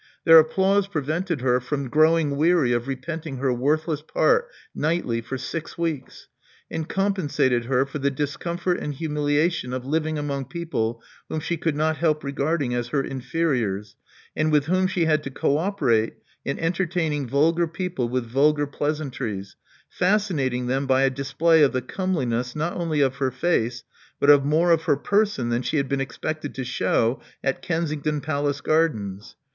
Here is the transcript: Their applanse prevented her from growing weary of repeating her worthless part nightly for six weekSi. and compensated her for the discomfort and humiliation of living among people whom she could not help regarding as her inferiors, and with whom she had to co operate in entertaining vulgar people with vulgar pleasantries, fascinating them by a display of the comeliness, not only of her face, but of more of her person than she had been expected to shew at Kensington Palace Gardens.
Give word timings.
Their 0.23 0.43
applanse 0.43 0.89
prevented 0.89 1.41
her 1.41 1.59
from 1.59 1.87
growing 1.87 2.35
weary 2.35 2.71
of 2.73 2.87
repeating 2.87 3.37
her 3.37 3.53
worthless 3.53 4.01
part 4.01 4.49
nightly 4.73 5.21
for 5.21 5.37
six 5.37 5.75
weekSi. 5.75 6.25
and 6.71 6.89
compensated 6.89 7.65
her 7.65 7.85
for 7.85 7.99
the 7.99 8.09
discomfort 8.09 8.79
and 8.79 8.95
humiliation 8.95 9.73
of 9.73 9.85
living 9.85 10.17
among 10.17 10.45
people 10.45 11.03
whom 11.29 11.39
she 11.39 11.55
could 11.55 11.75
not 11.75 11.97
help 11.97 12.23
regarding 12.23 12.73
as 12.73 12.87
her 12.87 13.03
inferiors, 13.03 13.95
and 14.35 14.51
with 14.51 14.65
whom 14.65 14.87
she 14.87 15.05
had 15.05 15.21
to 15.21 15.29
co 15.29 15.57
operate 15.59 16.13
in 16.43 16.57
entertaining 16.57 17.27
vulgar 17.27 17.67
people 17.67 18.09
with 18.09 18.25
vulgar 18.25 18.65
pleasantries, 18.65 19.55
fascinating 19.87 20.65
them 20.65 20.87
by 20.87 21.03
a 21.03 21.11
display 21.11 21.61
of 21.61 21.73
the 21.73 21.81
comeliness, 21.83 22.55
not 22.55 22.75
only 22.75 23.01
of 23.01 23.17
her 23.17 23.29
face, 23.29 23.83
but 24.19 24.31
of 24.31 24.43
more 24.43 24.71
of 24.71 24.85
her 24.85 24.97
person 24.97 25.49
than 25.49 25.61
she 25.61 25.77
had 25.77 25.87
been 25.87 26.01
expected 26.01 26.55
to 26.55 26.63
shew 26.63 27.19
at 27.43 27.61
Kensington 27.61 28.19
Palace 28.19 28.61
Gardens. 28.61 29.35